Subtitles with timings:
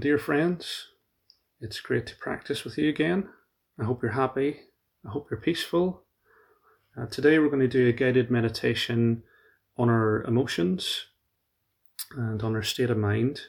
[0.00, 0.86] Dear friends.
[1.60, 3.28] It's great to practice with you again.
[3.78, 4.60] I hope you're happy.
[5.06, 6.04] I hope you're peaceful.
[6.96, 9.24] Uh, today, we're going to do a guided meditation
[9.76, 11.04] on our emotions
[12.16, 13.42] and on our state of mind.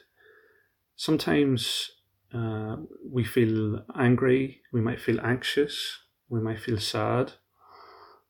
[0.94, 1.90] Sometimes
[2.34, 7.32] uh, we feel angry, we might feel anxious, we might feel sad,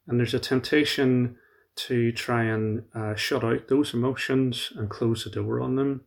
[0.07, 1.39] and there's a temptation
[1.75, 6.03] to try and uh, shut out those emotions and close the door on them.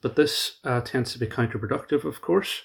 [0.00, 2.62] But this uh, tends to be counterproductive, of course,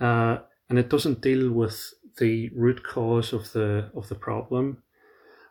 [0.00, 4.82] uh, and it doesn't deal with the root cause of the of the problem.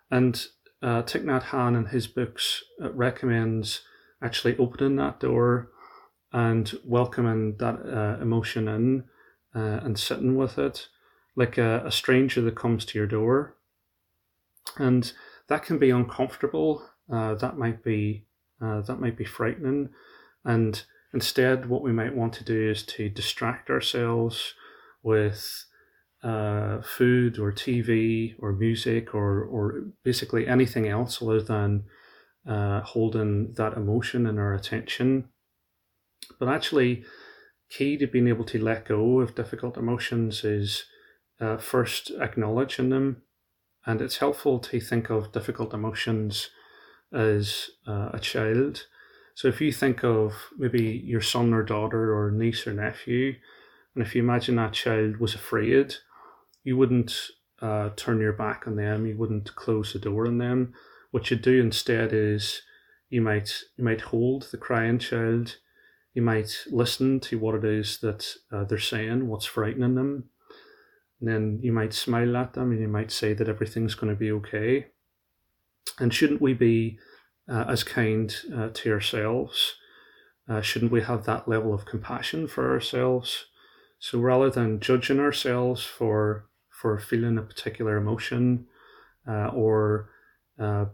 [0.10, 0.36] And
[0.82, 3.82] uh, Thich Nhat in his books uh, recommends
[4.22, 5.72] actually opening that door
[6.32, 9.04] and welcoming that uh, emotion in
[9.56, 10.88] uh, and sitting with it
[11.36, 13.58] like a, a stranger that comes to your door.
[14.78, 15.12] And
[15.48, 16.88] that can be uncomfortable.
[17.12, 18.26] Uh, that might be
[18.60, 19.90] that might be frightening,
[20.46, 24.54] and instead, what we might want to do is to distract ourselves
[25.04, 25.66] with
[26.24, 31.84] uh, food or TV or music or or basically anything else other than
[32.48, 35.30] uh, holding that emotion in our attention.
[36.40, 37.06] But actually,
[37.70, 40.86] key to being able to let go of difficult emotions is
[41.40, 43.22] uh, first acknowledging them
[43.88, 46.50] and it's helpful to think of difficult emotions
[47.14, 48.86] as uh, a child.
[49.38, 53.36] So if you think of maybe your son or daughter or niece or nephew,
[53.94, 55.94] and if you imagine that child was afraid,
[56.64, 57.16] you wouldn't
[57.62, 59.06] uh, turn your back on them.
[59.06, 60.74] You wouldn't close the door on them.
[61.12, 62.64] What you do instead is
[63.12, 65.58] you might you might hold the crying child.
[66.16, 70.32] You might listen to what it is that uh, they're saying, what's frightening them,
[71.20, 74.20] and then you might smile at them and you might say that everything's going to
[74.20, 74.88] be okay.
[76.00, 76.98] And shouldn't we be
[77.50, 79.76] uh, as kind uh, to ourselves?
[80.50, 83.46] Uh, shouldn't we have that level of compassion for ourselves?
[84.00, 88.68] So rather than judging ourselves for for feeling a particular emotion
[89.28, 90.10] uh, or
[90.60, 90.86] uh,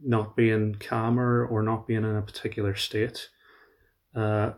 [0.00, 3.28] not being calmer or not being in a particular state,
[4.14, 4.52] uh,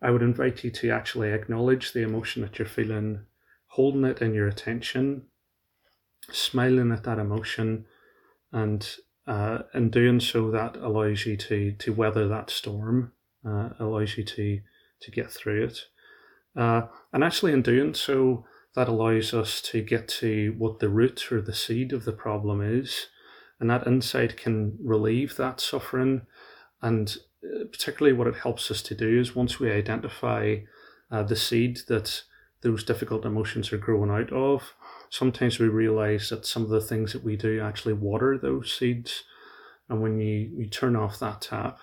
[0.00, 3.26] I would invite you to actually acknowledge the emotion that you're feeling
[3.66, 5.22] holding it in your attention,
[6.30, 7.86] smiling at that emotion,
[8.50, 8.96] and
[9.26, 13.12] uh, in doing so, that allows you to to weather that storm,
[13.46, 14.60] uh, allows you to
[15.00, 15.78] to get through it,
[16.56, 18.44] uh, and actually in doing so,
[18.74, 22.60] that allows us to get to what the root or the seed of the problem
[22.60, 23.08] is,
[23.60, 26.22] and that insight can relieve that suffering,
[26.80, 30.56] and uh, particularly what it helps us to do is once we identify
[31.10, 32.22] uh, the seed that
[32.62, 34.74] those difficult emotions are growing out of.
[35.12, 39.24] Sometimes we realize that some of the things that we do actually water those seeds.
[39.90, 41.80] And when you, you turn off that tap,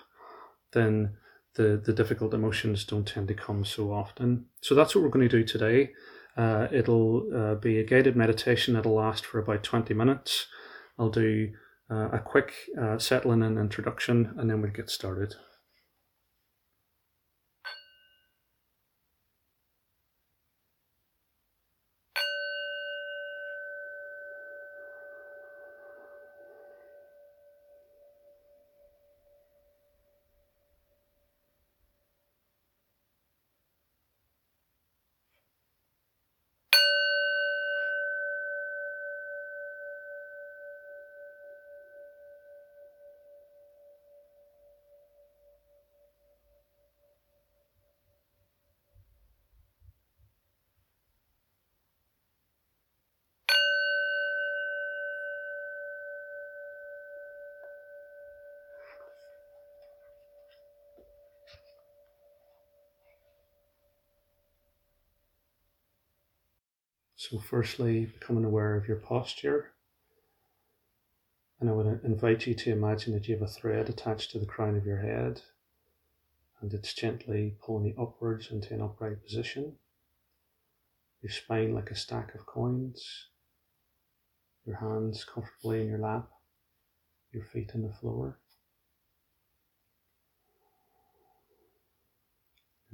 [0.72, 1.12] then
[1.54, 4.46] the, the difficult emotions don't tend to come so often.
[4.62, 5.92] So that's what we're going to do today.
[6.36, 10.48] Uh, it'll uh, be a guided meditation that'll last for about 20 minutes.
[10.98, 11.52] I'll do
[11.88, 15.36] uh, a quick uh, settling and introduction and then we'll get started.
[67.20, 69.72] So, firstly, becoming aware of your posture.
[71.60, 74.46] And I would invite you to imagine that you have a thread attached to the
[74.46, 75.42] crown of your head
[76.62, 79.76] and it's gently pulling you upwards into an upright position.
[81.20, 83.26] Your spine like a stack of coins,
[84.64, 86.30] your hands comfortably in your lap,
[87.32, 88.38] your feet on the floor.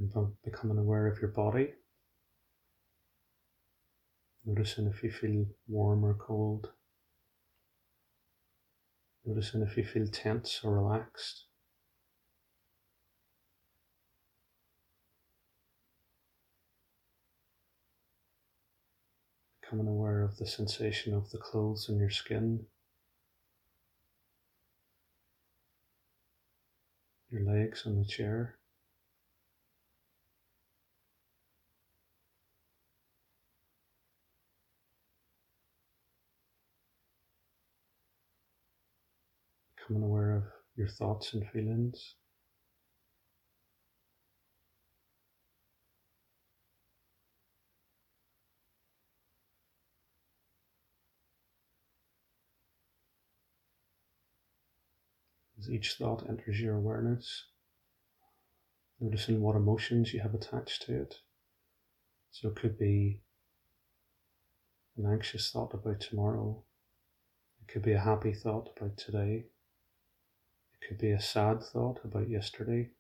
[0.00, 0.12] And
[0.44, 1.74] becoming aware of your body.
[4.48, 6.70] Noticing if you feel warm or cold.
[9.24, 11.46] Noticing if you feel tense or relaxed.
[19.60, 22.66] Becoming aware of the sensation of the clothes on your skin.
[27.32, 28.58] Your legs on the chair.
[39.86, 40.42] Becoming aware of
[40.76, 42.14] your thoughts and feelings.
[55.58, 57.44] As each thought enters your awareness,
[59.00, 61.14] noticing what emotions you have attached to it.
[62.30, 63.20] So it could be
[64.98, 66.62] an anxious thought about tomorrow,
[67.62, 69.46] it could be a happy thought about today,
[70.86, 72.90] could be a sad thought about yesterday.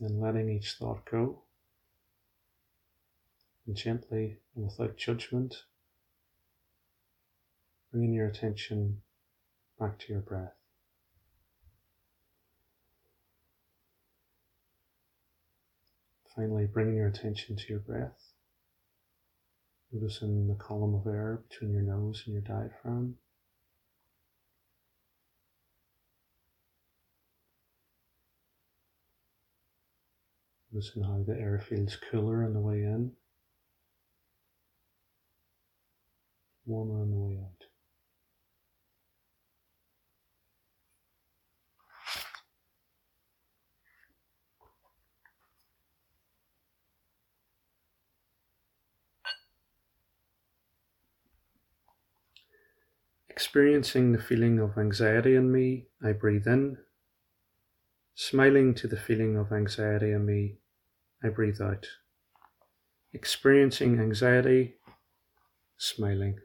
[0.00, 1.42] And letting each thought go,
[3.66, 5.62] and gently and without judgment
[7.96, 9.00] bringing your attention
[9.80, 10.52] back to your breath.
[16.34, 18.35] Finally, bringing your attention to your breath.
[19.92, 23.14] Noticing the column of air between your nose and your diaphragm.
[30.72, 33.12] Noticing how the air feels cooler on the way in,
[36.66, 37.55] warmer on the way out.
[53.36, 56.78] Experiencing the feeling of anxiety in me, I breathe in.
[58.14, 60.56] Smiling to the feeling of anxiety in me,
[61.22, 61.86] I breathe out.
[63.12, 64.76] Experiencing anxiety,
[65.76, 66.38] smiling.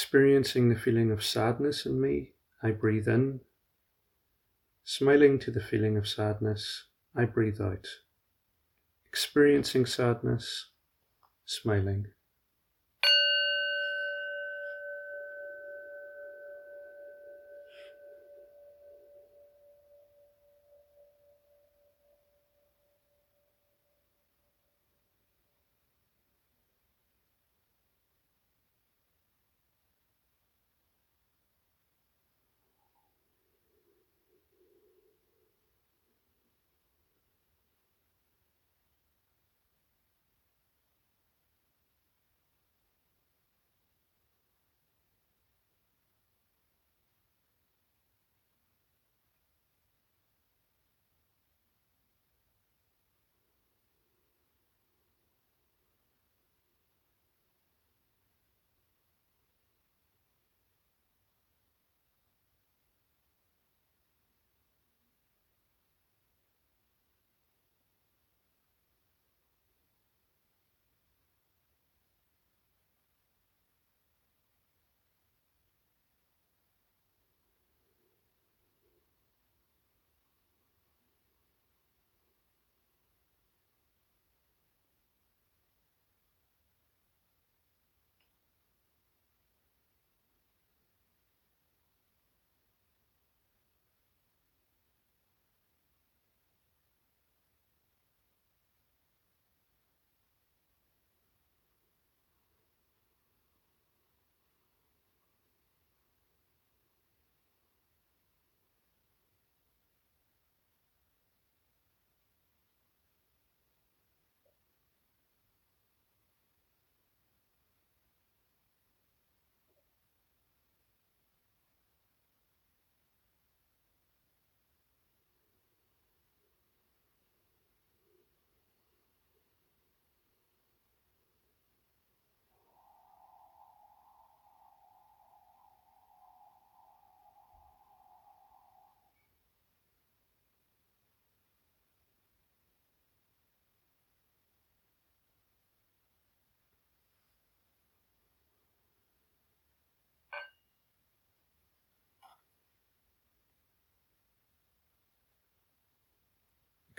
[0.00, 2.30] Experiencing the feeling of sadness in me,
[2.62, 3.40] I breathe in.
[4.84, 6.84] Smiling to the feeling of sadness,
[7.16, 7.84] I breathe out.
[9.08, 10.66] Experiencing sadness,
[11.46, 12.06] smiling.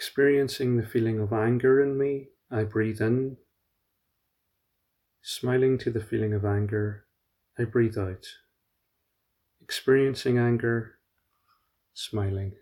[0.09, 3.37] Experiencing the feeling of anger in me, I breathe in.
[5.21, 7.05] Smiling to the feeling of anger,
[7.59, 8.25] I breathe out.
[9.61, 10.95] Experiencing anger,
[11.93, 12.53] smiling.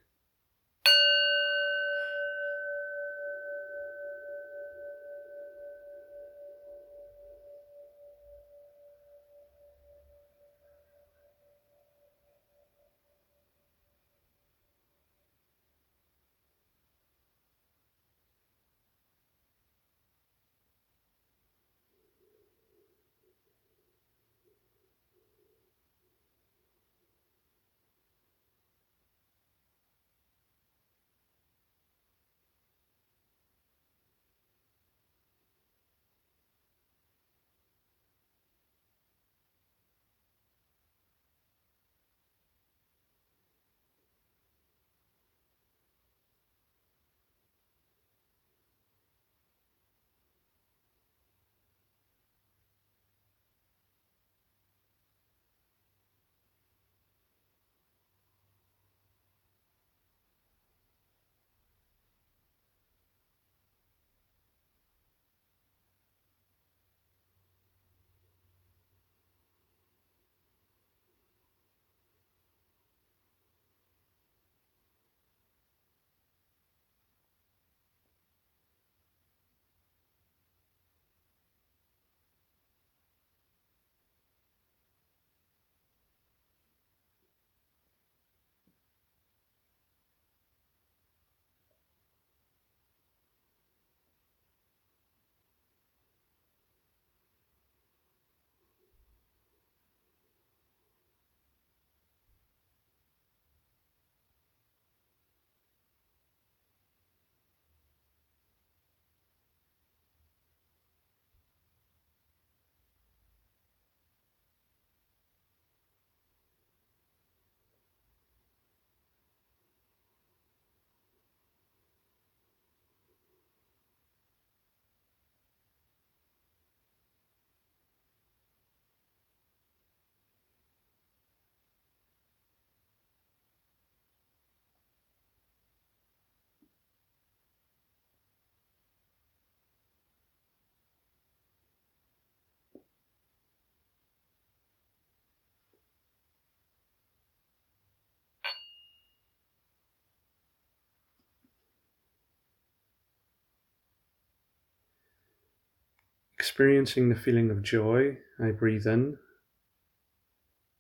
[156.39, 159.17] Experiencing the feeling of joy, I breathe in.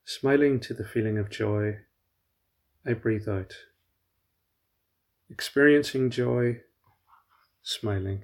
[0.05, 1.79] Smiling to the feeling of joy,
[2.85, 3.55] I breathe out.
[5.31, 6.61] Experiencing joy,
[7.63, 8.23] smiling.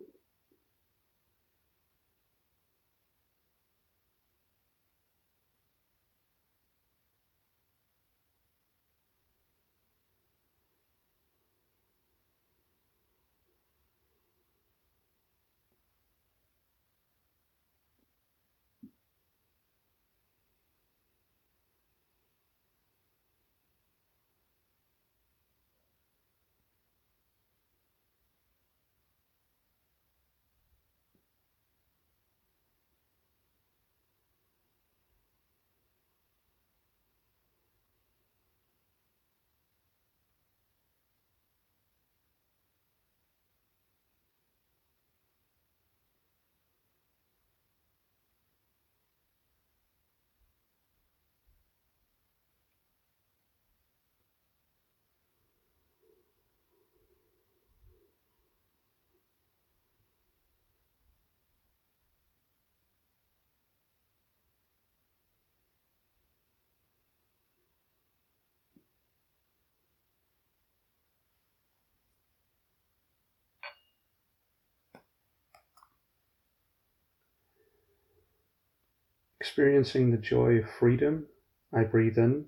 [79.41, 81.25] Experiencing the joy of freedom,
[81.73, 82.45] I breathe in.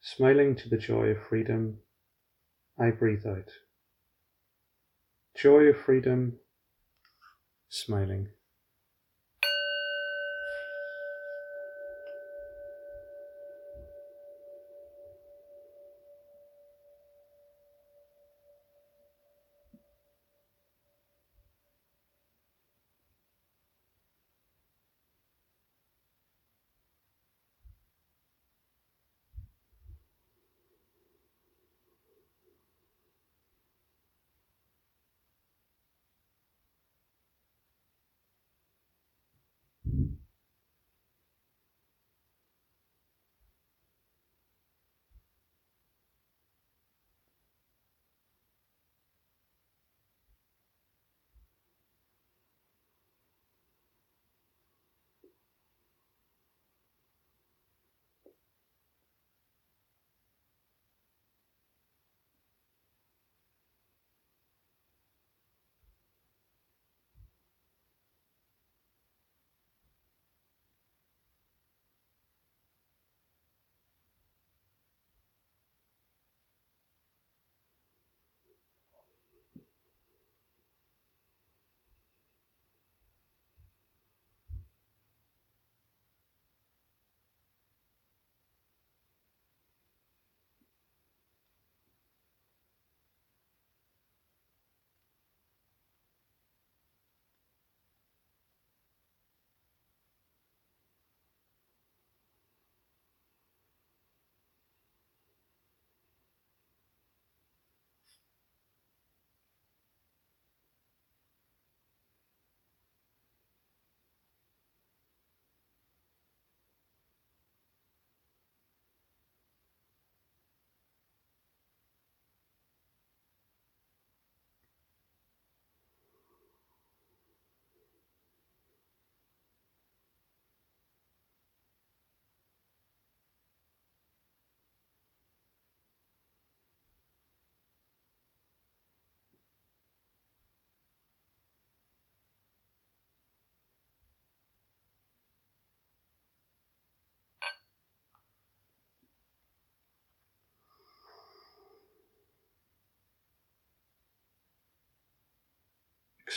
[0.00, 1.78] Smiling to the joy of freedom,
[2.78, 3.50] I breathe out.
[5.34, 6.38] Joy of freedom,
[7.68, 8.28] smiling.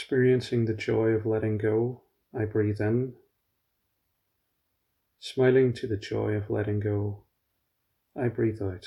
[0.00, 3.14] Experiencing the joy of letting go, I breathe in.
[5.18, 7.24] Smiling to the joy of letting go,
[8.16, 8.86] I breathe out.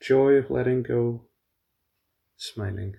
[0.00, 1.26] Joy of letting go,
[2.38, 2.94] smiling.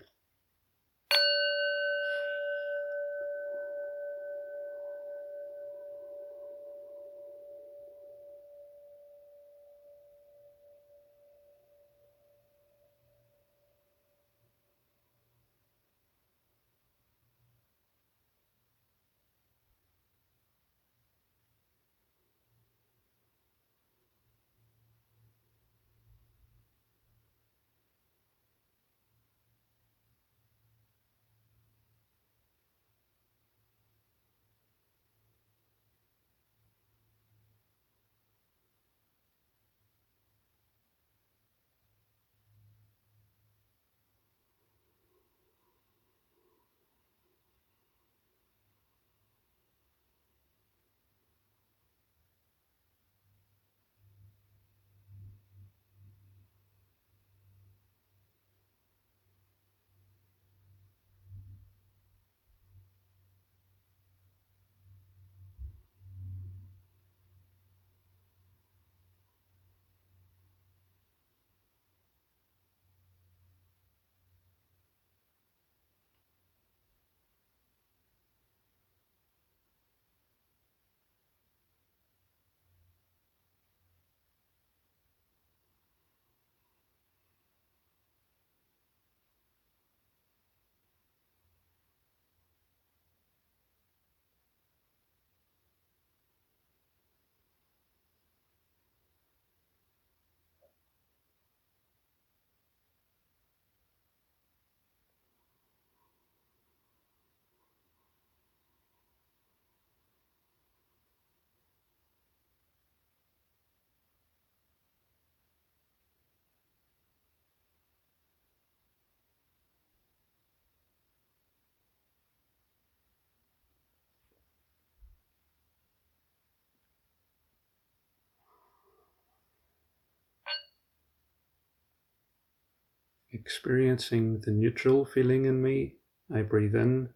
[133.31, 135.95] Experiencing the neutral feeling in me,
[136.33, 137.09] I breathe in.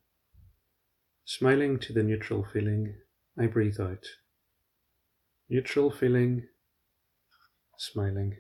[1.26, 2.96] Smiling to the neutral feeling,
[3.40, 4.06] I breathe out.
[5.50, 6.48] Neutral feeling,
[7.78, 8.38] smiling.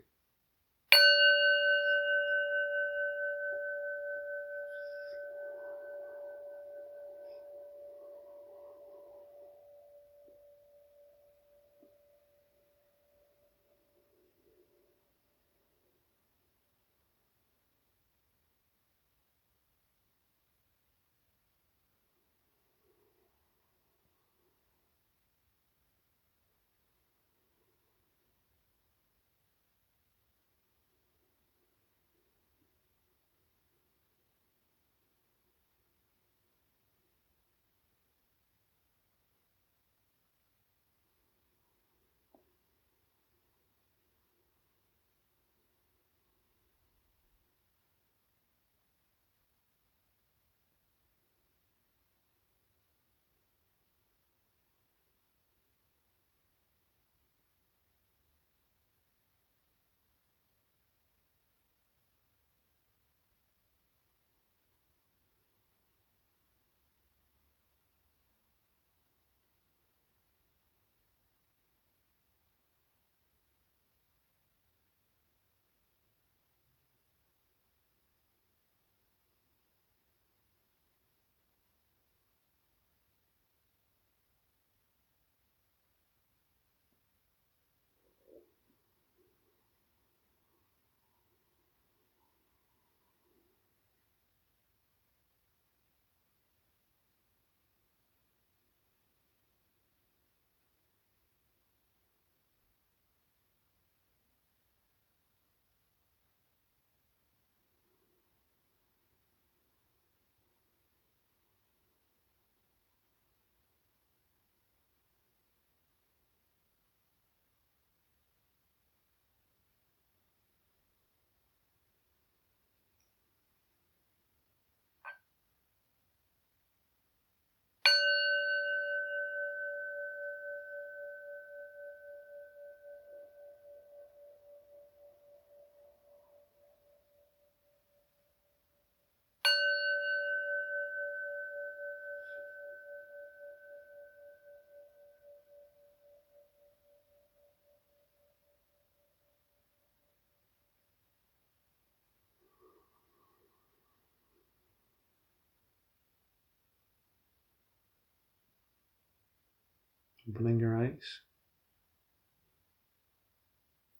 [160.33, 161.19] Opening your eyes.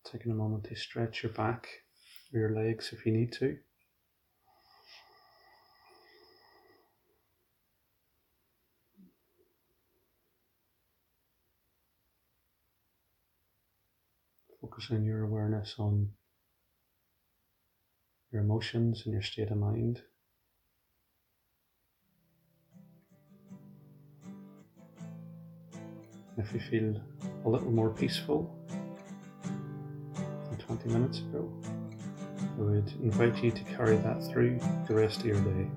[0.10, 1.68] Taking a moment to stretch your back
[2.32, 3.58] your legs if you need to.
[14.62, 16.12] Focusing your awareness on
[18.32, 20.02] your emotions and your state of mind.
[26.38, 27.02] If you feel
[27.46, 28.56] a little more peaceful
[29.44, 31.52] than 20 minutes ago,
[32.58, 35.68] I would invite you to carry that through the rest of your day.